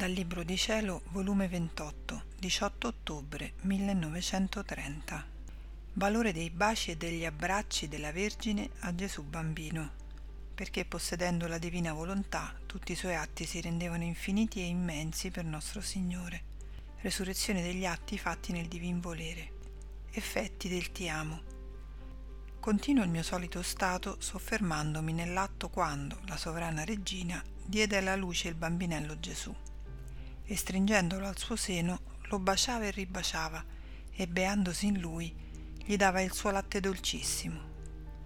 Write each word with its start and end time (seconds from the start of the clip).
Dal 0.00 0.12
Libro 0.12 0.44
di 0.44 0.56
Cielo, 0.56 1.02
volume 1.10 1.46
28, 1.46 2.22
18 2.38 2.86
ottobre 2.88 3.52
1930. 3.60 5.26
Valore 5.92 6.32
dei 6.32 6.48
baci 6.48 6.92
e 6.92 6.96
degli 6.96 7.26
abbracci 7.26 7.86
della 7.86 8.10
Vergine 8.10 8.70
a 8.78 8.94
Gesù 8.94 9.22
bambino, 9.22 9.90
perché 10.54 10.86
possedendo 10.86 11.46
la 11.46 11.58
divina 11.58 11.92
volontà 11.92 12.58
tutti 12.64 12.92
i 12.92 12.94
suoi 12.94 13.14
atti 13.14 13.44
si 13.44 13.60
rendevano 13.60 14.04
infiniti 14.04 14.60
e 14.60 14.68
immensi 14.68 15.30
per 15.30 15.44
nostro 15.44 15.82
Signore. 15.82 16.44
Resurrezione 17.02 17.60
degli 17.60 17.84
atti 17.84 18.16
fatti 18.16 18.52
nel 18.52 18.68
divin 18.68 19.00
volere. 19.00 19.52
Effetti 20.12 20.70
del 20.70 20.92
ti 20.92 21.10
amo. 21.10 21.42
Continuo 22.58 23.04
il 23.04 23.10
mio 23.10 23.22
solito 23.22 23.60
stato 23.60 24.16
soffermandomi 24.18 25.12
nell'atto 25.12 25.68
quando 25.68 26.20
la 26.24 26.38
sovrana 26.38 26.86
regina 26.86 27.44
diede 27.62 27.98
alla 27.98 28.16
luce 28.16 28.48
il 28.48 28.54
bambinello 28.54 29.20
Gesù 29.20 29.54
e 30.50 30.56
stringendolo 30.56 31.28
al 31.28 31.38
suo 31.38 31.54
seno 31.54 32.00
lo 32.22 32.40
baciava 32.40 32.86
e 32.86 32.90
ribaciava 32.90 33.64
e 34.10 34.26
beandosi 34.26 34.86
in 34.86 34.98
lui 34.98 35.32
gli 35.76 35.94
dava 35.94 36.22
il 36.22 36.32
suo 36.32 36.50
latte 36.50 36.80
dolcissimo. 36.80 37.68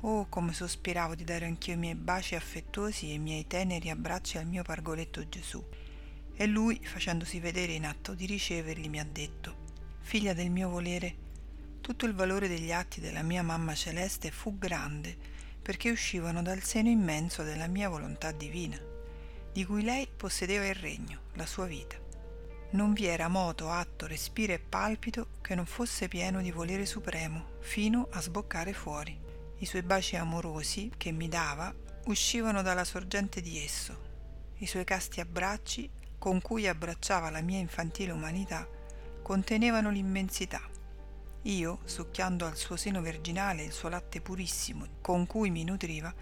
Oh, 0.01 0.27
come 0.30 0.55
sospiravo 0.55 1.15
di 1.15 1.24
dare 1.24 1.45
anch'io 1.45 1.74
i 1.74 1.77
miei 1.77 1.95
baci 1.95 2.34
affettuosi 2.34 3.10
e 3.10 3.15
i 3.15 3.18
miei 3.18 3.46
teneri 3.46 3.91
abbracci 3.91 4.38
al 4.38 4.46
mio 4.46 4.62
pargoletto 4.62 5.29
Gesù. 5.29 5.62
E 6.34 6.46
lui, 6.46 6.80
facendosi 6.82 7.41
vedere 7.41 7.73
in 7.73 7.84
atto 7.84 8.15
di 8.15 8.24
riceverli, 8.24 8.88
mi 8.88 9.01
ha 9.01 9.04
detto, 9.04 9.62
Figlia 10.01 10.32
del 10.32 10.51
mio 10.51 10.70
volere, 10.70 11.16
tutto 11.82 12.06
il 12.06 12.15
valore 12.15 12.48
degli 12.48 12.73
atti 12.73 13.01
della 13.01 13.23
mia 13.23 13.43
mamma 13.43 13.74
celeste 13.74 14.30
fu 14.30 14.56
grande, 14.56 15.15
perché 15.60 15.91
uscivano 15.91 16.41
dal 16.41 16.62
seno 16.62 16.88
immenso 16.88 17.43
della 17.43 17.66
mia 17.66 17.91
volontà 17.91 18.32
divina, 18.32 18.80
di 19.52 19.65
cui 19.66 19.82
lei 19.82 20.09
possedeva 20.15 20.66
il 20.66 20.74
regno, 20.74 21.20
la 21.34 21.46
sua 21.46 21.66
vita 21.66 22.02
non 22.74 22.92
vi 22.92 23.06
era 23.06 23.28
moto, 23.28 23.70
atto, 23.70 24.06
respiro 24.06 24.52
e 24.52 24.58
palpito 24.58 25.28
che 25.40 25.54
non 25.54 25.64
fosse 25.64 26.08
pieno 26.08 26.40
di 26.40 26.50
volere 26.50 26.86
supremo, 26.86 27.50
fino 27.60 28.08
a 28.10 28.20
sboccare 28.20 28.72
fuori. 28.72 29.16
I 29.58 29.64
suoi 29.64 29.82
baci 29.82 30.16
amorosi, 30.16 30.90
che 30.96 31.12
mi 31.12 31.28
dava, 31.28 31.72
uscivano 32.06 32.62
dalla 32.62 32.84
sorgente 32.84 33.40
di 33.40 33.62
esso. 33.62 34.52
I 34.58 34.66
suoi 34.66 34.82
casti 34.82 35.20
abbracci, 35.20 35.88
con 36.18 36.40
cui 36.40 36.66
abbracciava 36.66 37.30
la 37.30 37.42
mia 37.42 37.58
infantile 37.58 38.10
umanità, 38.10 38.68
contenevano 39.22 39.90
l'immensità. 39.90 40.60
Io, 41.42 41.78
succhiando 41.84 42.45
al 42.45 42.56
suo 42.56 42.74
seno 42.74 43.00
virginale 43.00 43.62
il 43.62 43.72
suo 43.72 43.88
latte 43.88 44.20
purissimo, 44.20 44.86
con 45.00 45.26
cui 45.26 45.50
mi 45.50 45.62
nutriva, 45.62 46.12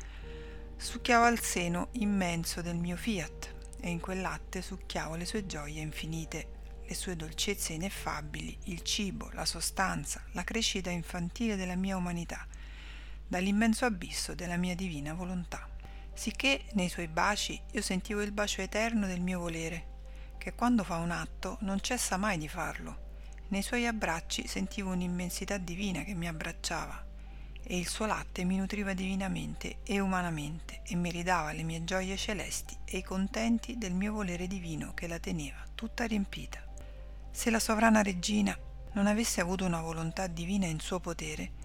succhiavo 0.76 1.24
al 1.24 1.40
seno 1.40 1.88
immenso 1.92 2.60
del 2.60 2.76
mio 2.76 2.96
fiat, 2.96 3.41
e 3.84 3.90
in 3.90 3.98
quel 3.98 4.20
latte 4.20 4.62
succhiavo 4.62 5.16
le 5.16 5.24
sue 5.24 5.44
gioie 5.44 5.80
infinite, 5.80 6.60
le 6.86 6.94
sue 6.94 7.16
dolcezze 7.16 7.72
ineffabili, 7.72 8.56
il 8.66 8.82
cibo, 8.82 9.28
la 9.32 9.44
sostanza, 9.44 10.22
la 10.32 10.44
crescita 10.44 10.88
infantile 10.88 11.56
della 11.56 11.74
mia 11.74 11.96
umanità, 11.96 12.46
dall'immenso 13.26 13.84
abisso 13.84 14.36
della 14.36 14.56
mia 14.56 14.76
divina 14.76 15.14
volontà. 15.14 15.68
Sicché 16.14 16.66
nei 16.74 16.88
suoi 16.88 17.08
baci 17.08 17.60
io 17.72 17.82
sentivo 17.82 18.22
il 18.22 18.30
bacio 18.30 18.60
eterno 18.60 19.08
del 19.08 19.20
mio 19.20 19.40
volere, 19.40 19.86
che 20.38 20.54
quando 20.54 20.84
fa 20.84 20.98
un 20.98 21.10
atto 21.10 21.56
non 21.62 21.80
cessa 21.80 22.16
mai 22.16 22.38
di 22.38 22.48
farlo. 22.48 23.10
Nei 23.48 23.62
suoi 23.62 23.86
abbracci 23.86 24.46
sentivo 24.46 24.90
un'immensità 24.90 25.58
divina 25.58 26.04
che 26.04 26.14
mi 26.14 26.28
abbracciava, 26.28 27.04
e 27.64 27.78
il 27.78 27.88
suo 27.88 28.06
latte 28.06 28.44
mi 28.44 28.56
nutriva 28.56 28.92
divinamente 28.92 29.78
e 29.84 30.00
umanamente 30.00 30.82
e 30.84 30.96
mi 30.96 31.10
ridava 31.10 31.52
le 31.52 31.62
mie 31.62 31.84
gioie 31.84 32.16
celesti 32.16 32.76
e 32.84 32.98
i 32.98 33.02
contenti 33.02 33.78
del 33.78 33.94
mio 33.94 34.12
volere 34.12 34.46
divino 34.46 34.92
che 34.94 35.06
la 35.06 35.18
teneva 35.18 35.64
tutta 35.74 36.04
riempita. 36.04 36.62
Se 37.30 37.50
la 37.50 37.58
sovrana 37.58 38.02
regina 38.02 38.56
non 38.92 39.06
avesse 39.06 39.40
avuto 39.40 39.64
una 39.64 39.80
volontà 39.80 40.26
divina 40.26 40.66
in 40.66 40.80
suo 40.80 41.00
potere, 41.00 41.60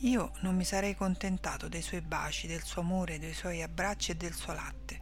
io 0.00 0.32
non 0.40 0.54
mi 0.54 0.64
sarei 0.64 0.94
contentato 0.94 1.68
dei 1.68 1.80
suoi 1.80 2.02
baci, 2.02 2.46
del 2.46 2.62
suo 2.62 2.82
amore, 2.82 3.18
dei 3.18 3.32
suoi 3.32 3.62
abbracci 3.62 4.10
e 4.10 4.16
del 4.16 4.34
suo 4.34 4.52
latte. 4.52 5.00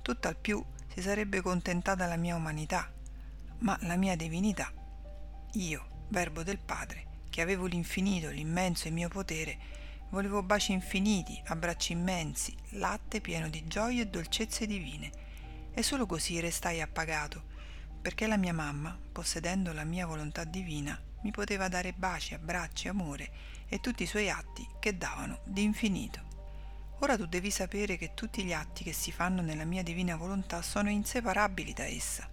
Tutt'al 0.00 0.36
più 0.36 0.64
si 0.88 1.02
sarebbe 1.02 1.42
contentata 1.42 2.06
la 2.06 2.16
mia 2.16 2.34
umanità, 2.34 2.90
ma 3.58 3.76
la 3.82 3.96
mia 3.96 4.16
divinità, 4.16 4.72
io, 5.52 6.06
verbo 6.08 6.42
del 6.42 6.58
Padre, 6.58 7.06
che 7.28 7.42
avevo 7.42 7.66
l'infinito, 7.66 8.30
l'immenso 8.30 8.88
e 8.88 8.90
mio 8.90 9.08
potere, 9.08 9.58
volevo 10.12 10.42
baci 10.42 10.72
infiniti, 10.72 11.40
abbracci 11.46 11.92
immensi, 11.92 12.54
latte 12.72 13.22
pieno 13.22 13.48
di 13.48 13.66
gioie 13.66 14.02
e 14.02 14.06
dolcezze 14.06 14.66
divine. 14.66 15.10
E 15.72 15.82
solo 15.82 16.04
così 16.04 16.38
restai 16.38 16.82
appagato, 16.82 17.42
perché 18.00 18.26
la 18.26 18.36
mia 18.36 18.52
mamma, 18.52 18.96
possedendo 19.10 19.72
la 19.72 19.84
mia 19.84 20.06
volontà 20.06 20.44
divina, 20.44 21.00
mi 21.22 21.30
poteva 21.30 21.68
dare 21.68 21.94
baci, 21.94 22.34
abbracci, 22.34 22.88
amore 22.88 23.30
e 23.68 23.80
tutti 23.80 24.02
i 24.02 24.06
suoi 24.06 24.28
atti 24.28 24.68
che 24.78 24.98
davano 24.98 25.40
di 25.44 25.62
infinito. 25.62 26.20
Ora 26.98 27.16
tu 27.16 27.24
devi 27.26 27.50
sapere 27.50 27.96
che 27.96 28.12
tutti 28.12 28.44
gli 28.44 28.52
atti 28.52 28.84
che 28.84 28.92
si 28.92 29.12
fanno 29.12 29.40
nella 29.40 29.64
mia 29.64 29.82
divina 29.82 30.16
volontà 30.16 30.60
sono 30.60 30.90
inseparabili 30.90 31.72
da 31.72 31.86
essa. 31.86 32.28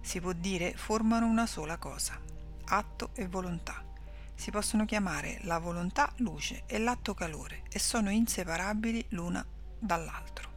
Si 0.00 0.20
può 0.20 0.32
dire 0.32 0.74
formano 0.76 1.26
una 1.26 1.46
sola 1.46 1.78
cosa, 1.78 2.18
atto 2.64 3.10
e 3.14 3.26
volontà 3.26 3.90
si 4.34 4.50
possono 4.50 4.84
chiamare 4.84 5.38
la 5.42 5.58
volontà 5.58 6.12
luce 6.16 6.64
e 6.66 6.78
l'atto 6.78 7.14
calore 7.14 7.62
e 7.70 7.78
sono 7.78 8.10
inseparabili 8.10 9.06
l'una 9.10 9.44
dall'altro. 9.78 10.50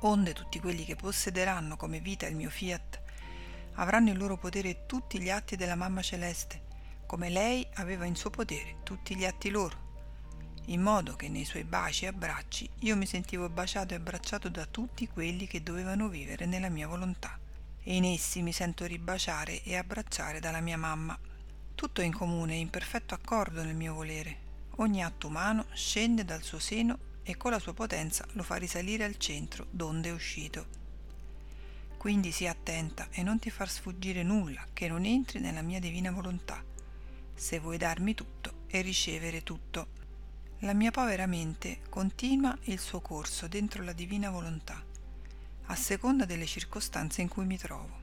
Onde 0.00 0.32
tutti 0.32 0.60
quelli 0.60 0.84
che 0.84 0.96
possederanno 0.96 1.76
come 1.76 2.00
vita 2.00 2.26
il 2.26 2.36
mio 2.36 2.50
fiat 2.50 3.00
avranno 3.74 4.10
in 4.10 4.18
loro 4.18 4.36
potere 4.36 4.86
tutti 4.86 5.20
gli 5.20 5.30
atti 5.30 5.56
della 5.56 5.74
mamma 5.74 6.02
celeste, 6.02 6.62
come 7.06 7.28
lei 7.28 7.66
aveva 7.74 8.04
in 8.04 8.16
suo 8.16 8.30
potere 8.30 8.76
tutti 8.82 9.16
gli 9.16 9.24
atti 9.24 9.50
loro, 9.50 9.88
in 10.66 10.80
modo 10.80 11.16
che 11.16 11.28
nei 11.28 11.44
suoi 11.44 11.64
baci 11.64 12.04
e 12.04 12.08
abbracci 12.08 12.68
io 12.80 12.96
mi 12.96 13.06
sentivo 13.06 13.48
baciato 13.48 13.94
e 13.94 13.96
abbracciato 13.96 14.48
da 14.48 14.66
tutti 14.66 15.08
quelli 15.08 15.46
che 15.46 15.62
dovevano 15.62 16.08
vivere 16.08 16.46
nella 16.46 16.68
mia 16.68 16.88
volontà, 16.88 17.38
e 17.82 17.96
in 17.96 18.04
essi 18.04 18.42
mi 18.42 18.52
sento 18.52 18.84
ribaciare 18.84 19.62
e 19.62 19.76
abbracciare 19.76 20.40
dalla 20.40 20.60
mia 20.60 20.76
mamma 20.76 21.18
tutto 21.80 22.02
in 22.02 22.12
comune, 22.12 22.56
in 22.56 22.68
perfetto 22.68 23.14
accordo 23.14 23.62
nel 23.62 23.74
mio 23.74 23.94
volere. 23.94 24.36
Ogni 24.80 25.02
atto 25.02 25.28
umano 25.28 25.64
scende 25.72 26.26
dal 26.26 26.42
suo 26.42 26.58
seno 26.58 26.98
e 27.22 27.38
con 27.38 27.52
la 27.52 27.58
sua 27.58 27.72
potenza 27.72 28.26
lo 28.32 28.42
fa 28.42 28.56
risalire 28.56 29.04
al 29.04 29.16
centro 29.16 29.66
donde 29.70 30.10
è 30.10 30.12
uscito. 30.12 30.66
Quindi 31.96 32.32
sii 32.32 32.48
attenta 32.48 33.08
e 33.10 33.22
non 33.22 33.38
ti 33.38 33.48
far 33.48 33.70
sfuggire 33.70 34.22
nulla 34.22 34.62
che 34.74 34.88
non 34.88 35.06
entri 35.06 35.40
nella 35.40 35.62
mia 35.62 35.80
divina 35.80 36.10
volontà, 36.10 36.62
se 37.34 37.58
vuoi 37.60 37.78
darmi 37.78 38.12
tutto 38.12 38.64
e 38.66 38.82
ricevere 38.82 39.42
tutto. 39.42 39.86
La 40.58 40.74
mia 40.74 40.90
povera 40.90 41.24
mente 41.24 41.78
continua 41.88 42.54
il 42.64 42.78
suo 42.78 43.00
corso 43.00 43.48
dentro 43.48 43.82
la 43.82 43.94
divina 43.94 44.28
volontà, 44.28 44.84
a 45.64 45.74
seconda 45.74 46.26
delle 46.26 46.44
circostanze 46.44 47.22
in 47.22 47.28
cui 47.28 47.46
mi 47.46 47.56
trovo 47.56 47.99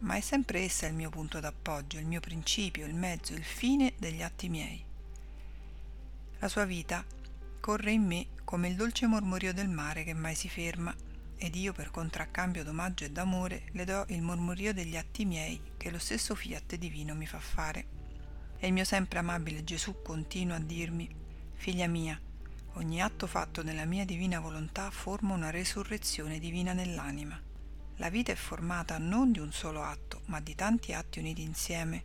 ma 0.00 0.14
è 0.14 0.20
sempre 0.20 0.60
essa 0.60 0.86
il 0.86 0.94
mio 0.94 1.10
punto 1.10 1.40
d'appoggio, 1.40 1.98
il 1.98 2.06
mio 2.06 2.20
principio, 2.20 2.86
il 2.86 2.94
mezzo, 2.94 3.34
il 3.34 3.42
fine 3.42 3.94
degli 3.98 4.22
atti 4.22 4.48
miei. 4.48 4.84
La 6.38 6.48
sua 6.48 6.64
vita 6.64 7.04
corre 7.58 7.90
in 7.90 8.04
me 8.04 8.26
come 8.44 8.68
il 8.68 8.76
dolce 8.76 9.06
mormorio 9.06 9.52
del 9.52 9.68
mare 9.68 10.04
che 10.04 10.14
mai 10.14 10.34
si 10.34 10.48
ferma, 10.48 10.94
ed 11.36 11.54
io 11.54 11.72
per 11.72 11.90
contraccambio 11.90 12.64
d'omaggio 12.64 13.04
e 13.04 13.10
d'amore 13.10 13.64
le 13.72 13.84
do 13.84 14.04
il 14.08 14.22
mormorio 14.22 14.72
degli 14.72 14.96
atti 14.96 15.24
miei 15.24 15.60
che 15.76 15.90
lo 15.90 15.98
stesso 15.98 16.34
fiat 16.34 16.76
divino 16.76 17.14
mi 17.14 17.26
fa 17.26 17.40
fare. 17.40 17.96
E 18.58 18.66
il 18.66 18.72
mio 18.72 18.84
sempre 18.84 19.18
amabile 19.18 19.64
Gesù 19.64 20.02
continua 20.02 20.56
a 20.56 20.60
dirmi, 20.60 21.08
figlia 21.54 21.86
mia, 21.86 22.18
ogni 22.74 23.02
atto 23.02 23.26
fatto 23.26 23.62
nella 23.62 23.84
mia 23.84 24.04
divina 24.04 24.40
volontà 24.40 24.90
forma 24.90 25.34
una 25.34 25.50
resurrezione 25.50 26.38
divina 26.38 26.72
nell'anima 26.72 27.47
la 27.98 28.10
vita 28.10 28.30
è 28.30 28.36
formata 28.36 28.98
non 28.98 29.32
di 29.32 29.40
un 29.40 29.52
solo 29.52 29.82
atto, 29.82 30.22
ma 30.26 30.40
di 30.40 30.54
tanti 30.54 30.92
atti 30.92 31.18
uniti 31.18 31.42
insieme, 31.42 32.04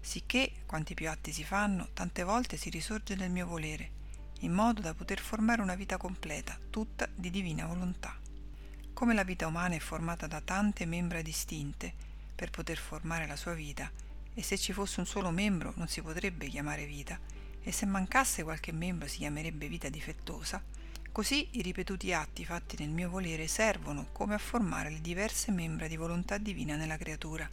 sicché 0.00 0.52
quanti 0.64 0.94
più 0.94 1.10
atti 1.10 1.30
si 1.30 1.44
fanno, 1.44 1.88
tante 1.92 2.22
volte 2.22 2.56
si 2.56 2.70
risorge 2.70 3.14
nel 3.14 3.30
mio 3.30 3.46
volere, 3.46 3.90
in 4.40 4.52
modo 4.52 4.80
da 4.80 4.94
poter 4.94 5.20
formare 5.20 5.60
una 5.60 5.74
vita 5.74 5.98
completa, 5.98 6.58
tutta 6.70 7.06
di 7.14 7.30
divina 7.30 7.66
volontà. 7.66 8.18
Come 8.94 9.12
la 9.12 9.24
vita 9.24 9.46
umana 9.46 9.74
è 9.74 9.78
formata 9.78 10.26
da 10.26 10.40
tante 10.40 10.86
membra 10.86 11.20
distinte 11.20 11.92
per 12.34 12.48
poter 12.48 12.78
formare 12.78 13.26
la 13.26 13.36
sua 13.36 13.52
vita, 13.52 13.90
e 14.32 14.42
se 14.42 14.56
ci 14.56 14.72
fosse 14.72 15.00
un 15.00 15.06
solo 15.06 15.30
membro 15.30 15.74
non 15.76 15.88
si 15.88 16.00
potrebbe 16.00 16.48
chiamare 16.48 16.86
vita, 16.86 17.20
e 17.62 17.72
se 17.72 17.84
mancasse 17.84 18.42
qualche 18.42 18.72
membro 18.72 19.06
si 19.06 19.18
chiamerebbe 19.18 19.68
vita 19.68 19.90
difettosa, 19.90 20.64
Così 21.12 21.48
i 21.52 21.62
ripetuti 21.62 22.12
atti 22.12 22.44
fatti 22.44 22.76
nel 22.78 22.90
mio 22.90 23.10
volere 23.10 23.46
servono 23.46 24.08
come 24.12 24.34
a 24.34 24.38
formare 24.38 24.90
le 24.90 25.00
diverse 25.00 25.50
membra 25.50 25.88
di 25.88 25.96
volontà 25.96 26.38
divina 26.38 26.76
nella 26.76 26.96
creatura. 26.96 27.48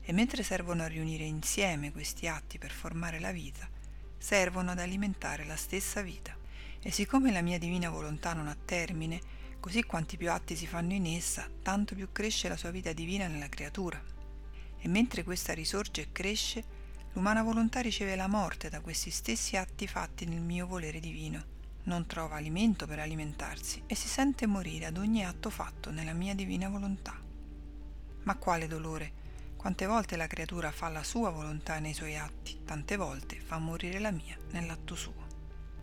E 0.00 0.12
mentre 0.12 0.42
servono 0.42 0.82
a 0.82 0.86
riunire 0.86 1.24
insieme 1.24 1.92
questi 1.92 2.28
atti 2.28 2.58
per 2.58 2.70
formare 2.70 3.20
la 3.20 3.32
vita, 3.32 3.68
servono 4.16 4.70
ad 4.70 4.78
alimentare 4.78 5.44
la 5.44 5.56
stessa 5.56 6.02
vita. 6.02 6.36
E 6.80 6.90
siccome 6.90 7.32
la 7.32 7.42
mia 7.42 7.58
divina 7.58 7.90
volontà 7.90 8.32
non 8.32 8.46
ha 8.46 8.56
termine, 8.64 9.20
Così 9.60 9.82
quanti 9.82 10.16
più 10.16 10.30
atti 10.30 10.54
si 10.54 10.66
fanno 10.66 10.92
in 10.92 11.04
essa, 11.06 11.48
tanto 11.62 11.96
più 11.96 12.12
cresce 12.12 12.48
la 12.48 12.56
sua 12.56 12.70
vita 12.70 12.92
divina 12.92 13.26
nella 13.26 13.48
creatura. 13.48 14.00
E 14.78 14.88
mentre 14.88 15.24
questa 15.24 15.52
risorge 15.52 16.02
e 16.02 16.12
cresce, 16.12 16.64
l'umana 17.12 17.42
volontà 17.42 17.80
riceve 17.80 18.14
la 18.14 18.28
morte 18.28 18.68
da 18.68 18.80
questi 18.80 19.10
stessi 19.10 19.56
atti 19.56 19.88
fatti 19.88 20.26
nel 20.26 20.40
mio 20.40 20.66
volere 20.66 21.00
divino. 21.00 21.57
Non 21.88 22.04
trova 22.04 22.36
alimento 22.36 22.86
per 22.86 22.98
alimentarsi 22.98 23.82
e 23.86 23.94
si 23.94 24.08
sente 24.08 24.46
morire 24.46 24.84
ad 24.84 24.98
ogni 24.98 25.24
atto 25.24 25.48
fatto 25.48 25.90
nella 25.90 26.12
mia 26.12 26.34
divina 26.34 26.68
volontà. 26.68 27.18
Ma 28.24 28.36
quale 28.36 28.66
dolore! 28.66 29.12
Quante 29.56 29.86
volte 29.86 30.16
la 30.16 30.26
creatura 30.26 30.70
fa 30.70 30.88
la 30.88 31.02
sua 31.02 31.30
volontà 31.30 31.78
nei 31.78 31.94
suoi 31.94 32.18
atti, 32.18 32.60
tante 32.62 32.96
volte 32.96 33.40
fa 33.40 33.56
morire 33.56 34.00
la 34.00 34.10
mia 34.10 34.36
nell'atto 34.50 34.94
suo. 34.94 35.26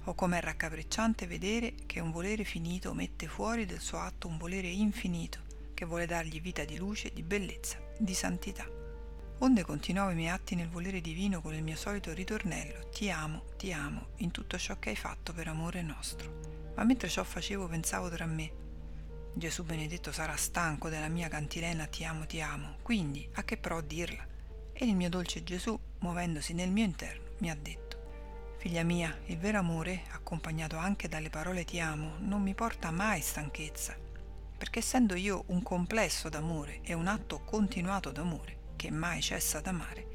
O 0.04 0.13
com'è 0.13 0.40
raccapricciante 0.42 1.25
vedere 1.25 1.74
che 1.88 2.00
un 2.00 2.12
volere 2.12 2.44
finito 2.44 2.94
mette 2.94 3.28
fuori 3.28 3.66
del 3.66 3.80
suo 3.80 3.98
atto 3.98 4.28
un 4.28 4.38
volere 4.38 4.68
infinito 4.68 5.40
che 5.74 5.86
vuole 5.86 6.06
dargli 6.06 6.40
vita 6.40 6.63
di 6.66 6.78
luce, 6.78 7.12
di 7.13 7.24
bellezza, 7.24 7.80
di 7.98 8.13
santità. 8.13 8.85
Onde 9.40 9.64
continuavo 9.64 10.12
i 10.12 10.16
miei 10.16 10.30
atti 10.30 10.56
nel 10.56 10.70
volere 10.70 11.02
divino 11.02 11.42
con 11.42 11.54
il 11.54 11.62
mio 11.62 11.76
solito 11.76 12.14
ritornello, 12.14 12.88
ti 12.90 13.10
amo, 13.10 13.44
ti 13.58 13.74
amo, 13.74 14.08
in 14.18 14.32
tutto 14.32 14.58
ciò 14.58 14.80
che 14.80 14.90
hai 14.90 14.96
fatto 14.96 15.34
per 15.34 15.50
amore 15.50 15.82
nostro. 15.82 16.74
Ma 16.76 16.86
mentre 16.86 17.10
ciò 17.10 17.24
facevo 17.24 17.68
pensavo 17.68 18.10
tra 18.10 18.26
me, 18.26 18.52
Gesù 19.34 19.66
benedetto 19.66 20.14
sarà 20.14 20.38
stanco 20.38 20.88
della 20.88 21.10
mia 21.10 21.28
cantilena 21.28 21.86
ti 21.88 22.06
amo, 22.06 22.26
ti 22.26 22.40
amo, 22.40 22.78
quindi 22.82 23.28
a 23.34 23.44
che 23.44 23.58
pro 23.58 23.82
dirla? 23.82 24.26
E 24.72 24.86
il 24.86 24.96
mio 24.96 25.10
dolce 25.10 25.44
Gesù, 25.44 25.78
muovendosi 26.00 26.54
nel 26.54 26.72
mio 26.72 26.86
interno, 26.86 27.31
mi 27.40 27.50
ha 27.50 27.56
detto, 27.56 28.56
Figlia 28.58 28.84
mia, 28.84 29.16
il 29.26 29.38
vero 29.38 29.60
amore, 29.60 30.04
accompagnato 30.12 30.78
anche 30.78 31.10
dalle 31.10 31.30
parole 31.30 31.66
ti 31.66 31.80
amo, 31.81 32.14
non 32.20 32.42
mi 32.42 32.56
porta 32.56 32.90
mai 32.90 33.20
stanchezza, 33.20 33.96
perché 34.58 34.80
essendo 34.80 35.14
io 35.14 35.44
un 35.48 35.62
complesso 35.62 36.30
d'amore 36.30 36.80
e 36.81 36.94
un 36.94 37.08
atto 37.08 37.42
continuato 37.42 38.12
d'amore, 38.12 38.64
che 38.75 38.92
mai 38.92 39.22
cessa 39.22 39.60
d'amare, 39.60 40.07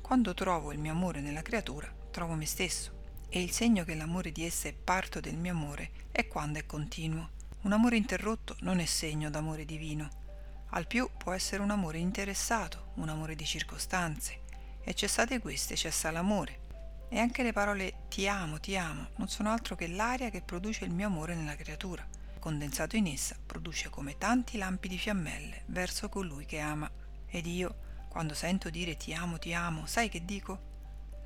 quando 0.00 0.34
trovo 0.34 0.72
il 0.72 0.78
mio 0.78 0.92
amore 0.92 1.20
nella 1.20 1.42
creatura, 1.42 1.88
trovo 2.10 2.34
me 2.34 2.46
stesso, 2.46 2.98
e 3.28 3.40
il 3.40 3.52
segno 3.52 3.84
che 3.84 3.94
l'amore 3.94 4.32
di 4.32 4.44
essa 4.44 4.68
è 4.68 4.72
parto 4.72 5.20
del 5.20 5.36
mio 5.36 5.52
amore 5.52 5.90
è 6.10 6.26
quando 6.26 6.58
è 6.58 6.66
continuo. 6.66 7.30
Un 7.62 7.72
amore 7.72 7.96
interrotto 7.96 8.56
non 8.60 8.80
è 8.80 8.86
segno 8.86 9.30
d'amore 9.30 9.64
divino. 9.64 10.08
Al 10.70 10.86
più 10.86 11.08
può 11.16 11.32
essere 11.32 11.62
un 11.62 11.70
amore 11.70 11.98
interessato, 11.98 12.92
un 12.94 13.08
amore 13.08 13.36
di 13.36 13.44
circostanze, 13.44 14.40
e 14.82 14.94
cessate 14.94 15.38
queste 15.38 15.76
cessa 15.76 16.10
l'amore, 16.10 17.06
e 17.08 17.18
anche 17.18 17.42
le 17.42 17.52
parole 17.52 18.06
ti 18.08 18.26
amo, 18.28 18.60
ti 18.60 18.76
amo 18.76 19.08
non 19.16 19.28
sono 19.28 19.50
altro 19.50 19.74
che 19.76 19.88
l'aria 19.88 20.30
che 20.30 20.42
produce 20.42 20.84
il 20.84 20.92
mio 20.92 21.08
amore 21.08 21.34
nella 21.34 21.56
creatura. 21.56 22.06
Condensato 22.38 22.96
in 22.96 23.06
essa, 23.06 23.36
produce 23.44 23.90
come 23.90 24.16
tanti 24.16 24.56
lampi 24.56 24.88
di 24.88 24.96
fiammelle 24.96 25.62
verso 25.66 26.08
colui 26.08 26.46
che 26.46 26.58
ama. 26.58 26.90
Ed 27.26 27.46
io, 27.46 27.89
quando 28.10 28.34
sento 28.34 28.70
dire 28.70 28.96
ti 28.96 29.14
amo, 29.14 29.38
ti 29.38 29.54
amo, 29.54 29.86
sai 29.86 30.08
che 30.08 30.24
dico? 30.24 30.68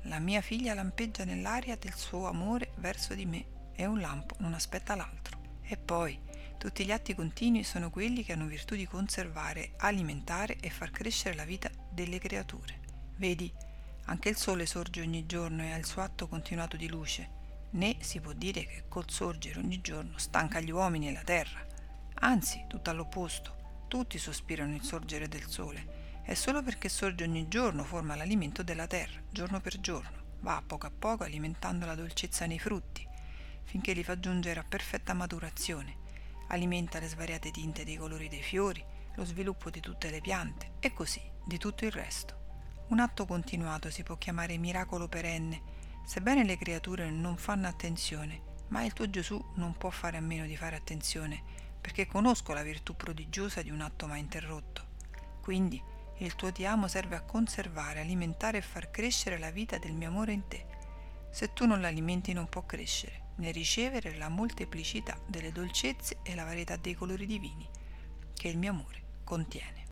La 0.03 0.19
mia 0.19 0.41
figlia 0.41 0.75
lampeggia 0.75 1.23
nell'aria 1.23 1.75
del 1.77 1.95
suo 1.95 2.27
amore 2.27 2.73
verso 2.75 3.15
di 3.15 3.25
me 3.25 3.71
e 3.73 3.87
un 3.87 3.99
lampo 3.99 4.35
non 4.37 4.53
aspetta 4.53 4.93
l'altro. 4.95 5.59
E 5.63 5.77
poi, 5.77 6.17
tutti 6.59 6.85
gli 6.85 6.91
atti 6.91 7.15
continui 7.15 7.63
sono 7.63 7.89
quelli 7.89 8.23
che 8.23 8.33
hanno 8.33 8.45
virtù 8.45 8.75
di 8.75 8.85
conservare, 8.85 9.71
alimentare 9.77 10.57
e 10.59 10.69
far 10.69 10.91
crescere 10.91 11.33
la 11.33 11.43
vita 11.43 11.71
delle 11.89 12.19
creature. 12.19 12.79
Vedi, 13.15 13.51
anche 14.05 14.29
il 14.29 14.37
sole 14.37 14.67
sorge 14.67 15.01
ogni 15.01 15.25
giorno 15.25 15.63
e 15.63 15.71
ha 15.71 15.77
il 15.77 15.85
suo 15.85 16.03
atto 16.03 16.27
continuato 16.27 16.77
di 16.77 16.87
luce, 16.87 17.29
né 17.71 17.95
si 17.99 18.19
può 18.19 18.31
dire 18.33 18.63
che 18.63 18.83
col 18.87 19.09
sorgere 19.09 19.59
ogni 19.59 19.81
giorno 19.81 20.19
stanca 20.19 20.59
gli 20.59 20.69
uomini 20.69 21.07
e 21.07 21.13
la 21.13 21.23
terra. 21.23 21.65
Anzi, 22.19 22.65
tutto 22.67 22.91
all'opposto, 22.91 23.85
tutti 23.87 24.19
sospirano 24.19 24.75
il 24.75 24.83
sorgere 24.83 25.27
del 25.27 25.47
sole, 25.47 26.04
e 26.25 26.35
solo 26.35 26.63
perché 26.63 26.89
sorge 26.89 27.23
ogni 27.23 27.47
giorno 27.47 27.83
forma 27.83 28.15
l'alimento 28.15 28.63
della 28.63 28.87
terra, 28.87 29.21
giorno 29.29 29.61
per 29.61 29.79
giorno, 29.79 30.23
va 30.39 30.57
a 30.57 30.63
poco 30.65 30.87
a 30.87 30.91
poco 30.91 31.23
alimentando 31.23 31.85
la 31.85 31.93
dolcezza 31.93 32.47
nei 32.47 32.59
frutti, 32.59 33.07
finché 33.63 33.93
li 33.93 34.03
fa 34.03 34.19
giungere 34.19 34.59
a 34.59 34.65
perfetta 34.67 35.13
maturazione, 35.13 35.97
alimenta 36.47 36.99
le 36.99 37.07
svariate 37.07 37.51
tinte 37.51 37.83
dei 37.83 37.95
colori 37.95 38.27
dei 38.27 38.41
fiori, 38.41 38.83
lo 39.15 39.23
sviluppo 39.23 39.69
di 39.69 39.79
tutte 39.79 40.09
le 40.09 40.19
piante 40.19 40.73
e 40.79 40.93
così 40.93 41.21
di 41.45 41.57
tutto 41.57 41.85
il 41.85 41.91
resto. 41.91 42.43
Un 42.87 42.99
atto 42.99 43.25
continuato 43.25 43.89
si 43.89 44.03
può 44.03 44.17
chiamare 44.17 44.57
miracolo 44.57 45.07
perenne, 45.07 45.61
sebbene 46.05 46.43
le 46.43 46.57
creature 46.57 47.09
non 47.09 47.37
fanno 47.37 47.67
attenzione, 47.67 48.53
ma 48.69 48.83
il 48.83 48.93
tuo 48.93 49.09
Gesù 49.09 49.43
non 49.55 49.77
può 49.77 49.91
fare 49.91 50.17
a 50.17 50.21
meno 50.21 50.45
di 50.45 50.57
fare 50.57 50.75
attenzione, 50.75 51.41
perché 51.79 52.07
conosco 52.07 52.53
la 52.53 52.63
virtù 52.63 52.95
prodigiosa 52.95 53.61
di 53.61 53.69
un 53.69 53.81
atto 53.81 54.07
mai 54.07 54.19
interrotto. 54.19 54.93
Quindi 55.41 55.81
il 56.19 56.35
tuo 56.35 56.51
ti 56.51 56.65
amo 56.65 56.87
serve 56.87 57.15
a 57.15 57.21
conservare, 57.21 57.99
alimentare 57.99 58.59
e 58.59 58.61
far 58.61 58.89
crescere 58.89 59.37
la 59.37 59.51
vita 59.51 59.77
del 59.77 59.93
mio 59.93 60.09
amore 60.09 60.33
in 60.33 60.47
te. 60.47 60.65
Se 61.29 61.51
tu 61.53 61.65
non 61.65 61.81
l'alimenti 61.81 62.31
non 62.31 62.47
può 62.47 62.65
crescere, 62.65 63.33
né 63.35 63.51
ricevere 63.51 64.15
la 64.15 64.29
molteplicità 64.29 65.19
delle 65.27 65.51
dolcezze 65.51 66.19
e 66.23 66.35
la 66.35 66.45
varietà 66.45 66.77
dei 66.77 66.93
colori 66.93 67.25
divini 67.25 67.67
che 68.33 68.47
il 68.47 68.57
mio 68.57 68.71
amore 68.71 69.03
contiene. 69.23 69.84